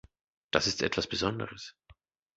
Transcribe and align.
Das 0.49 0.65
ist 0.65 0.81
etwas 0.81 1.05
Besonderes! 1.05 1.75